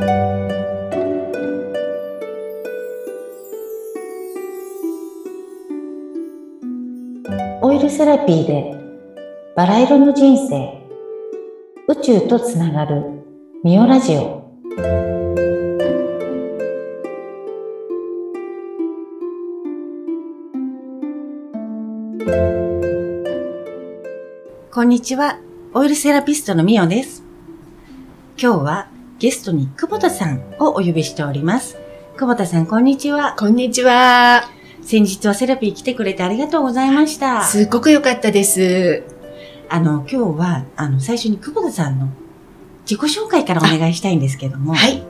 [0.00, 0.02] オ
[7.72, 8.76] イルセラピーで
[9.56, 10.78] バラ色の人生。
[11.88, 13.24] 宇宙とつながる
[13.64, 14.46] ミオラジオ。
[24.70, 25.40] こんにちは。
[25.74, 27.24] オイルセラピストのミオです。
[28.40, 31.76] 今日はゲストに久保田さんをお呼びしております
[32.16, 34.42] 久保田さんこんにちはこんにちは。
[34.82, 39.02] 先日はセラピー来てくれてありがとうございましたすっごく良かったです。
[39.68, 42.08] あの、今日は、あの、最初に久保田さんの
[42.88, 44.72] 自己紹介からお願いしたいんですけども。
[44.74, 45.02] はい。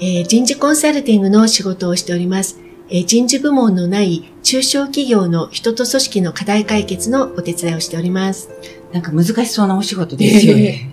[0.00, 2.60] えー人事コンサルティングの仕事をしております。
[2.88, 8.48] えー人事部門のない中小企業の人と組織の課題解決のお手伝いをしております。
[8.92, 10.90] なんか難しそうなお仕事ですよね。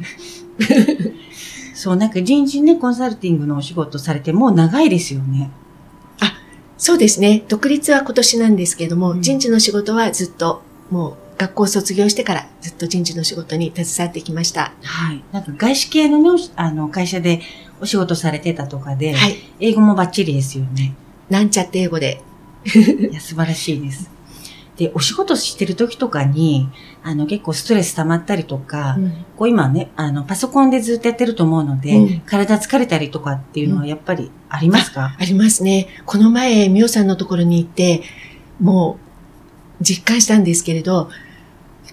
[1.83, 5.51] そう、なんか人事ね、コンサルティングのお仕事されてもう長いですよね。
[6.77, 7.43] そうですね。
[7.49, 14.71] 独立は今年なんですけども、うん人事の仕事はずっと、もう学校卒業してからずっと人事の仕事に携わってきました。
[14.81, 15.21] はい。
[15.33, 17.41] なんか外資系のね、あの、会社で
[17.81, 19.35] お仕事されてたとかで、はい。
[19.59, 20.95] 英語もバッチリですよね。
[21.29, 22.21] なんちゃって英語で。
[22.63, 24.09] いや、素晴らしいです。
[24.77, 26.67] で、お仕事してる時とかに、
[27.03, 28.97] あの、結構ストレス溜まったりとか、
[29.37, 35.87] こう今ね、あの、パソコンでずっとやってると思うので、うん体疲れたりとかっていうのはやっぱりありますか、ありますね。
[36.05, 38.01] この前、みおさんのところに行って、
[38.59, 38.97] も
[39.79, 41.09] う、実感したんですけれど、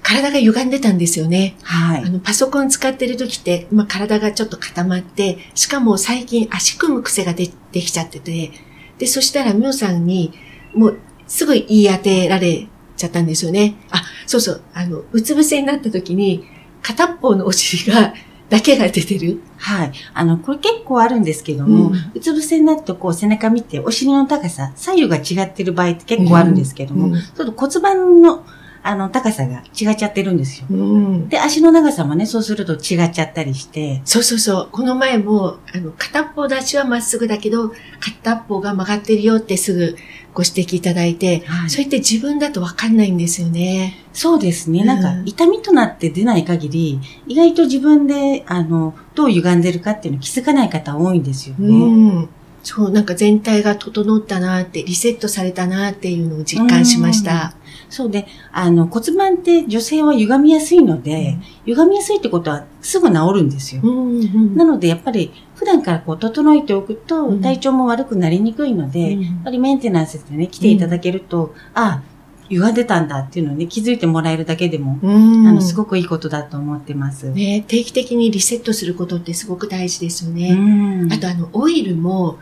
[0.03, 1.57] 体が歪んでたんですよね。
[1.63, 2.11] はいあ。
[2.11, 8.53] の、パソコン使ってる時って、まあ、体がちょっと固まって、しかも最近足組む癖がでできちゃってて、
[8.99, 10.33] で、そしたらみおさんに、
[10.75, 10.99] もう、
[11.31, 13.77] すぐ言い当てられちゃったんですよね。
[13.91, 16.45] あ、そうそう、あの、うつ伏せになった時に、
[16.83, 18.13] 片っぽのお尻が、
[18.49, 19.41] だけが出てる。
[19.59, 19.93] はい。
[20.13, 28.45] あの、これ結構あるんですけども、ううんつ伏せになってこう背中見て、お尻の高さ、左右が違ってる場合って結構あるんですけども、うんちょっと骨盤の、
[28.83, 30.67] あの、高さが違っちゃってるんですよ。
[30.71, 34.69] うんで、足の長さもね、そうすると違っちゃったりして、そうそうそう。
[34.73, 39.97] この前も、あの、片っぽの足はまっすぐだけど、片っぽが曲がってるよってすぐ
[40.33, 43.99] ご指摘いただいて、はいそれって自分だとわかんないんですよね。
[44.13, 44.81] そうですね。
[44.81, 51.69] うんなんか、痛みとなって出ない限り、意外と自分で、あの、どう歪んでるかっていうの気づかない方多いんですよね。
[51.69, 52.29] うん。
[52.63, 57.55] そう、なんか全体が整ったなって、リセットされたなっていうのを実感しました。
[57.89, 63.83] そうで、あの、骨盤って女性は歪みやすいので、歪みやすいってことはすぐ治るんですよ。
[63.85, 72.03] うんうんなので、やっぱり、普段からこう、整えておくとう、ん体調も悪くなりにくいので、うんやっぱりメンテナンスでね、来ていただけると、あ、
[72.51, 77.31] 歪んでたんだっていうのをね、気づいてもらえるだけでも、うんあの、すごくいいことだと思ってます。
[77.31, 80.55] ね、定期的にリセットすることってすごく大事ですようね。
[80.55, 82.39] んあとあの、オイルも、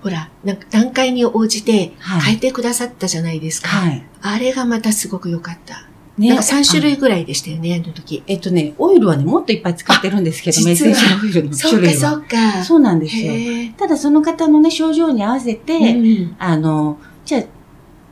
[0.00, 3.68] ほら、なんか段階に応じてはい変えてくださったじゃないですか。
[3.68, 4.04] はい。
[4.22, 5.86] あれがまたすごく良かった。
[6.18, 8.22] ねなんか3種類ぐらいでしたよね、あの時。
[8.26, 12.10] えっとね、オイルはね、もっといっぱい使ってるんですけど、あメッセージオイルのそうか、種類は。
[12.10, 12.64] そうか。
[12.64, 13.32] そうなんですよ。
[13.76, 17.42] ただその方のね、症状に合わせて、うんあの、じゃあ、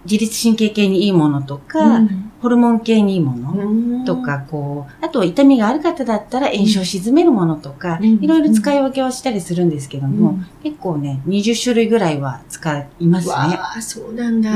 [0.04, 13.32] 自律神経系にいいものとか、うんホルモン系にいいものとか、こう、あと痛みがある方だったら炎症を鎮めるものとか、うんいろいろ使い分けをしたりするんですけども、うん結構ね、20種類ぐらいは使いますね。
[13.32, 14.50] わあ、そうなんだ。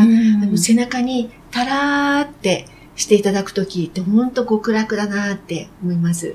[0.57, 6.35] 背中にタラーってしていただくときってほんと極楽だなって思います。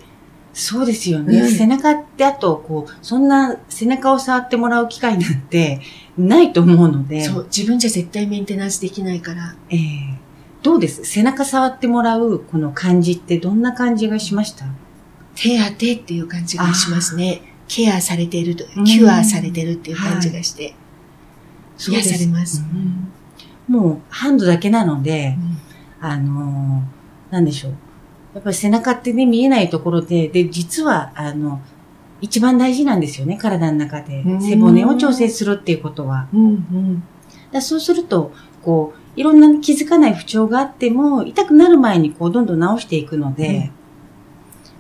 [0.53, 1.41] そうですよね。
[1.41, 5.81] うん背中ってあと、こう、そんな背中を触ってもらう機会なんて
[6.17, 9.55] ないと思うので、そう、自分じゃ絶対メンテナンスできないから。
[9.69, 10.24] えー
[10.65, 11.05] どうです？
[11.05, 14.65] 背中触ってもらうこの感じってどんな感じがしました？
[15.35, 17.41] 手当てっていう感じがしますね。
[17.67, 20.73] ケアされているとうん、キュアされてるっていう感じがして、
[21.87, 22.61] うですされます。
[22.61, 23.11] うん
[23.67, 25.35] もうハンドだけなので
[26.01, 27.71] う、んあのーなんでしょう。
[28.33, 31.61] やっぱり背中ってね、見えないところで、で、実は、あの、
[32.21, 34.35] 一番大事なんですよね、体の中でう。
[34.35, 36.27] ん背骨を調整するっていうことは。
[36.33, 37.03] うんうん
[37.51, 43.71] だそうすると、こう、いろんな気づかない不調があっても、痛くなる前にこう、どんどん治していくので、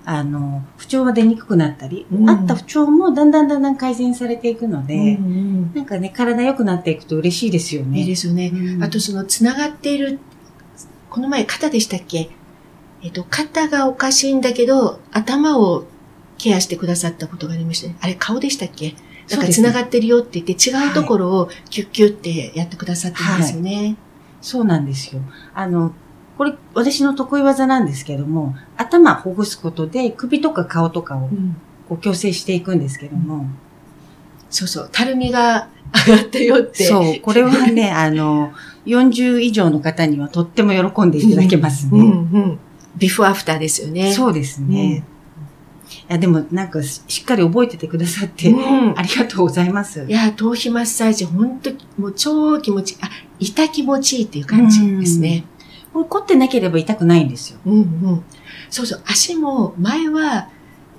[0.07, 7.99] あの、不調は出にくくなったり、うんあった不調もだんだんだんだん改善されていくので、うんうんなんかね、体良くなっていくと嬉しいですよね。
[7.99, 8.51] いいですよね。
[8.53, 10.19] うんあとそのつながっている、
[11.09, 12.29] この前肩でしたっけ？
[13.01, 15.85] えっと、肩がおかしいんだけど、頭を
[16.37, 17.95] ケアしてくださったことがありましたね。
[18.01, 18.89] あれ顔でしたっけ？
[18.89, 23.95] なんかそうですねつながってるよって言って違うところをキュッキュッってやってくださってるんですよね。
[24.45, 25.21] そうなんですよ。
[25.55, 25.91] あの、
[26.37, 31.55] これ、私の得意技なんですけども、頭ほぐすことで首とか顔とかをうん
[31.89, 33.47] こう矯正していくんですけども、
[34.51, 35.67] そうそう、たるみが
[36.07, 36.83] 上がったよって。
[36.83, 38.51] そう、これはね、 あの、
[38.85, 42.05] 40以上の方にはとっても喜んでいただけますうんね。
[42.05, 42.59] うん。
[42.97, 44.13] ビフォーアフターですよね。
[44.13, 44.97] そうですね。
[44.97, 45.14] い
[46.07, 50.11] や、でもなんかししっかり覚えててくださって、うんありがとうございますい。
[50.11, 51.71] や、頭皮マッサージ、本当
[52.01, 52.97] もう超気持ちいい。
[53.01, 53.09] あ、
[53.39, 55.45] 痛気持ちいいっていう感じですね。
[55.93, 57.59] これ凝ってなければ痛くないんですよ。
[57.65, 58.23] うんうん。
[58.69, 60.49] そうそう、足も前は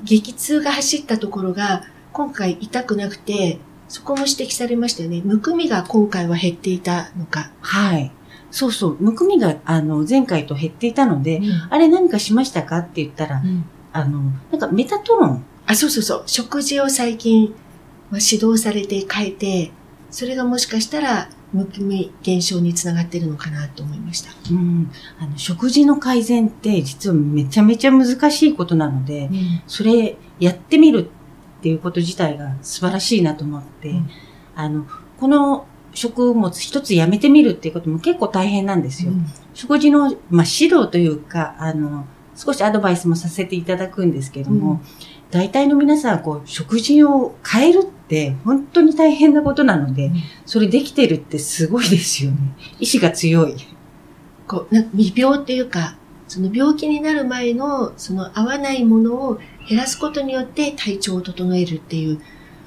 [0.05, 3.59] 激痛が走ったところが今回痛くなくて、
[3.89, 5.23] そこも指摘されましたよね。
[5.25, 7.51] むくみが今回は減っていたのか。
[7.61, 8.11] はい。
[8.51, 8.97] そうそう。
[8.99, 12.79] むくみが、あの、前回と減っていたので、あれ何かしましたか？
[12.79, 13.65] って言ったら、うん
[13.97, 14.21] あの、
[14.51, 15.45] なんかメタトロン。
[15.67, 16.23] あ、そうそうそう。
[16.27, 17.55] 食事を最近、
[18.11, 19.73] まあ、指導されて変えて、
[20.11, 24.31] それがもしかしたら、むくみ減少につながってるのかなと思いました。
[24.51, 24.91] うん。
[25.19, 29.31] あの、食事の改善って実はめちゃめちゃ難しいことなので、
[29.67, 31.09] それやってみる
[31.59, 34.11] っていうこと自体が素晴らしいなと思って、うん
[34.57, 34.87] あの、
[35.19, 39.13] この食物一つやめてみるっていうことも結構大変なんですよ。
[39.55, 42.07] 食事の、まあ、指導というか、あの、
[42.37, 44.81] 少しアドバイスもさせていただくんですけども、うん
[45.29, 52.39] 大体の皆さん、こう、食事を変えるって本当に大変なことなので、うんそれできてるってすごいですよね。
[52.79, 53.57] 意志が強い。
[54.47, 55.97] こう、なんか未病っていうか、
[56.29, 62.21] その病気になる前の、その合わないものを減らすことによって体調を整えるっていう、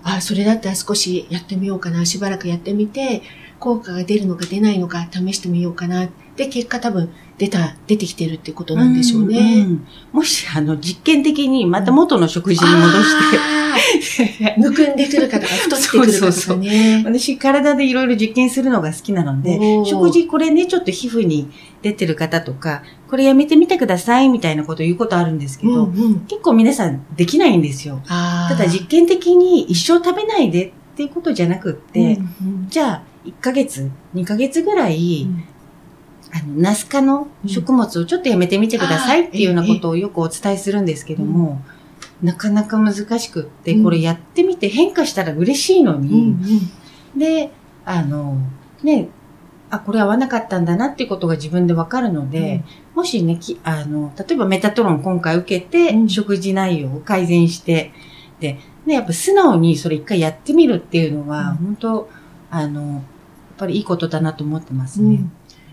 [0.04, 3.22] ああ、それだったら少しやってみようかな、しばらくやってみて、
[3.60, 6.10] 効果が出るのか出ないのか試してみようかな。
[6.36, 9.64] で、結果多分出た、出てきてるってことなんでしょうね。
[9.64, 17.04] んんもし、あの、実験的にまた元の食事に戻して、あーむくんでくるかとか、太ってくるかとかね。
[17.06, 21.50] 私、体でいろいろ実験するのが好きなので食事これね、ちょっと皮膚に
[21.82, 28.02] 出てる方とか、これやめてみてくださいみたいなこと言うことあるんですけど、うんうん結構皆さんできないんですよ。
[28.08, 35.44] ただ実験的に一生食べないでっていうことじゃなくって、うんうんじゃあ、1ヶ月、2ヶ月ぐらい、うん。
[36.32, 41.62] あの、ナス科の食物をちょっとやめてみてくださいっていうようなことをよくお伝えするんですけども、
[42.22, 43.84] なかなか難しくって、うん。
[43.84, 46.40] これやってみて変化したら嬉しいのうんうに、ん。
[47.18, 47.52] で、
[47.86, 48.38] あの、
[48.84, 49.10] ね、
[49.72, 52.64] あ、これ合わなかったんだなっていうことが自分でわかるので、
[52.96, 56.10] もしね、きあの、例えばメタトロン今回受けて、うん。
[56.10, 57.92] 食事内容を改善して、
[58.40, 61.56] で、ね、やっぱ素直にそれ一回やってみるっていうのは、うん。
[61.58, 62.10] 本当
[62.52, 63.02] あの、やっ
[63.58, 65.16] ぱりいいことだなと思ってますね。
[65.16, 65.32] うん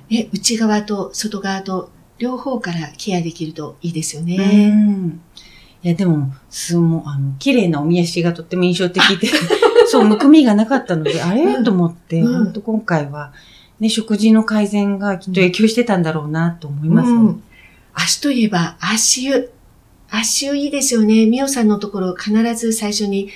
[0.09, 4.71] ね、内側と外側と両方からケアできるといいですようね。
[4.71, 5.21] ん。
[5.83, 9.29] いや、でも、すもあの、綺麗なおみ足がとっても印象的で、
[9.89, 13.33] そう、むくみがなかったので、 あれ、うんと思って、うん本当今回は、
[13.81, 17.11] ね、食事の改善がきっと影響してたんだろうなと思います。
[17.11, 17.43] うん
[17.99, 19.51] 足といえば足湯。
[20.11, 21.25] 足湯いいですよね。
[21.25, 23.31] みおさんのところ必ず最初に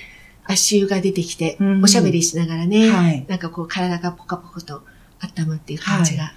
[0.53, 4.83] 足湯が出てきて、うんおしゃべりしながらね、はいなんかこう体がポカポカと
[5.19, 6.31] 温まっていう感じが。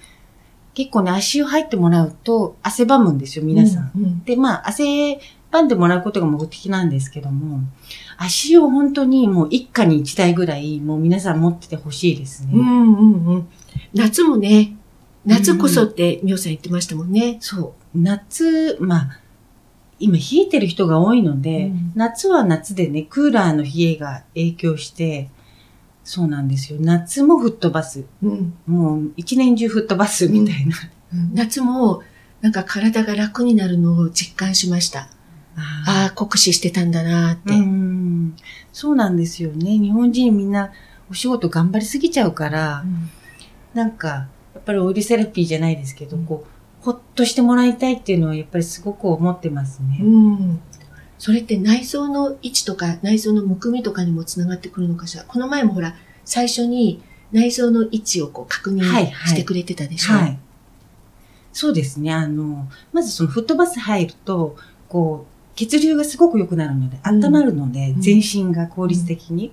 [0.73, 3.91] 結構ね、足湯入ってもらうと汗ばむんですよ、皆さん。
[3.95, 5.19] うんうんで、まあ、汗
[5.49, 7.61] ばんでもらうことが目的なんですけども、
[8.17, 12.51] 足湯を本当にもう一家に一台ぐらい、もう皆さん持っててほしいですね。
[12.53, 13.47] うんうんうん。
[13.93, 14.75] 夏もね、
[15.25, 17.37] 夏こそってみおさん言ってましたもんね。
[17.39, 17.99] そう。
[17.99, 19.19] 夏、まあ、
[19.99, 25.29] 今冷えてる人が多いので、うん夏は夏でね、クーラーの冷えが影響して、
[26.03, 26.79] そうなんですよ。
[26.81, 28.05] 夏も吹っ飛ばす。
[28.21, 30.75] うんもう一年中吹っ飛ばすみたいな。
[31.33, 32.03] 夏も
[32.41, 35.09] なんか体が楽になるのを実感しました。
[35.57, 37.53] ああ、酷使してたんだなーって。
[37.53, 38.35] うん。
[38.73, 39.77] そうなんですよね。
[39.77, 40.71] 日本人みんな
[41.09, 43.09] お仕事頑張りすぎちゃうから、うん
[43.75, 44.27] なんか、や
[44.59, 46.54] っぱりオイルセラピーじゃないですけど、うんこう、
[46.85, 49.97] ほっとしてもらいたいっていうのはやっぱりすごく思ってますね。
[50.01, 50.61] うん。
[51.17, 55.23] それって内臓の位置とか内臓のむくみとかにもつながってくるのかしら？
[55.23, 57.01] この前もほら、最初に
[57.31, 60.13] 内臓の位置をこう確認はいはいしてくれてたでしょ？
[60.13, 60.39] はい。
[61.51, 62.13] そうですね。
[62.13, 64.55] あの、まずその吹っ飛ばす入ると、
[64.87, 69.51] こう、血流がすごく良くなるので、うん温まるので、うん全身が効率的に。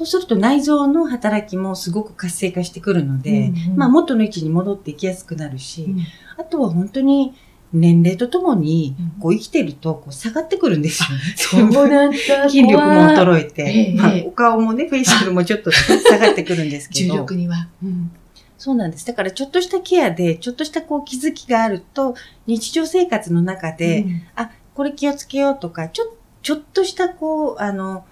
[0.00, 6.00] そうすると内臓の働きもすごく活性化してくるので、うんうんまあ元の位置に戻っていきやすくなるし、うん
[6.38, 7.34] あとは本当に
[7.72, 11.70] 年齢とともにうん、こう生きてるとこう下がってくるんですよね。
[11.70, 12.48] そうなんだ。
[12.48, 17.14] 筋力も衰えて、ええまあええお顔もね、フェイシャルもちょっと下がってくるんですけ重ど。
[17.16, 17.68] 力には。
[17.82, 18.10] うん
[18.56, 19.06] そうなんです。
[19.06, 22.14] だからちょっとしたケアで、ちょっとしたこう気づきがあると、
[22.46, 28.04] 日常生活の中で、うんあ、これ気をつけようとか、ちょ、ちょっとしたこう、あの、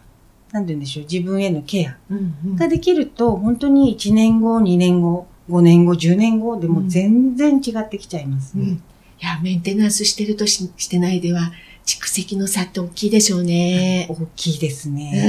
[0.52, 8.64] なんて言うんでしょう、自分へのケアうんうんができると、本当に1年後、2年後、5年後、10年後でも全然違ってきちゃいますね。
[8.64, 8.82] うん
[9.20, 11.50] いや、メンテナンスしてるとししてないでは、
[11.84, 14.06] 蓄積の差って大きいでしょうね。
[14.08, 15.24] 大きいですね。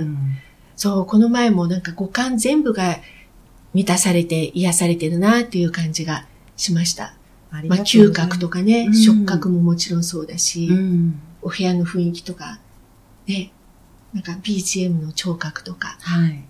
[0.00, 0.36] うん
[0.74, 2.96] そう、この前もなんか五感全部が
[3.74, 6.26] 満たされて癒されてるなっていう感じが
[6.56, 7.14] しました。
[7.50, 11.20] ありまあ、嗅覚とかね、うん触覚ももちろんそうだし、うん。
[11.42, 12.60] お部屋の雰囲気とか、
[13.26, 13.52] ね、
[14.14, 15.96] なんか BGM の聴覚とか。
[16.00, 16.44] はい。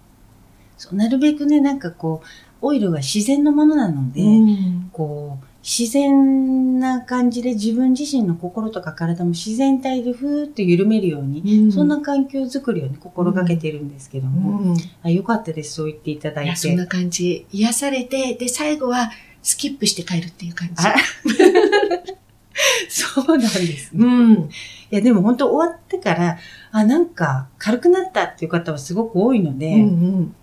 [0.77, 2.27] そうなるべくね、なんかこう、
[2.63, 16.47] オイルは自然のものなので、うんこう、自然な感じで自分自身の心とか体も自然体でふーっと緩めるように、そんな環境づくりをね、心がけてるんですけども、うんあよかったです、そう言っていただいて。
[16.47, 17.47] いや、そんな感じ。
[17.53, 19.11] 癒されて、で、最後は
[19.43, 20.75] スキップして帰るっていう感じ。
[20.79, 20.95] あ
[22.89, 24.05] そうなんですね。
[24.05, 24.51] うん。
[24.91, 26.39] いや、でも本当終わってから、
[26.73, 29.83] あ、なんか軽くなったっていう方はすごく多いので、うんう
[30.23, 30.35] ん。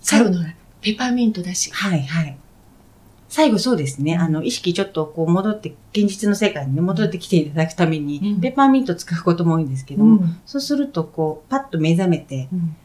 [0.00, 0.44] 最後の
[0.80, 1.70] ペパーミントだし。
[1.72, 2.38] はいはい。
[3.28, 10.40] 最後そうですね、あの、意識ちょっとこう戻って、現実の世界にね、戻ってきていただくために、うんペッパーミント使うことも多いんですけども、ん。
[10.46, 12.76] そうするとこう、パッと目覚めて、うん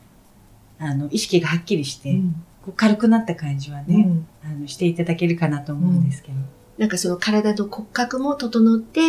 [0.80, 6.36] あの、意識がはっきりして、うんこう軽くなった感じはね、うんあの、していただけるかなと思うんですけど。
[6.78, 9.02] なんかその体と骨格も整って、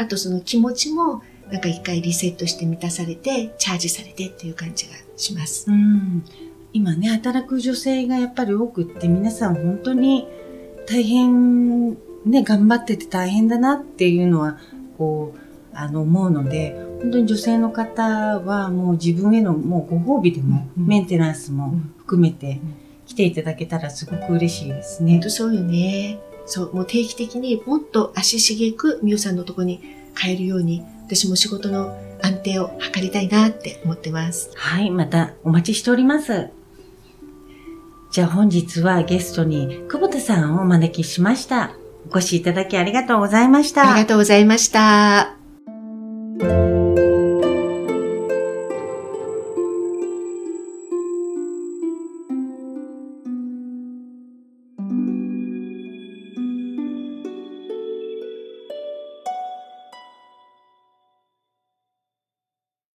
[0.00, 5.68] あとその気持ちも、なんか一回リセットして満たされて、チャージされてっていう感じがします。
[5.68, 6.24] うん。
[6.72, 10.28] 今ね、働く女性がやっぱり多くって、皆さん本当に
[10.86, 14.58] 大変、ね、頑張ってて大変だなっていうのは、
[14.96, 15.38] こう、
[15.72, 18.02] あの、思うので、本当に女性の方
[18.38, 22.60] はもう自分へのもうご褒美でも、うんメンテナンスもうん含めてん
[23.06, 25.20] 来ていただけたらすごく嬉しいですね本。
[25.22, 26.18] 当そうよね。
[26.48, 29.80] そう、もう定期的にもっと足しげくみゆさんのとこに
[30.16, 34.50] 帰るように、私も仕事の安定を図りたいなって思ってます。
[34.56, 36.48] はい、またお待ちしております。
[38.10, 41.72] じゃあ本日はゲストに久保田さんをお招きしました。
[42.10, 43.92] お越しいただきありがとうございました。
[43.92, 45.37] ありがとうございました。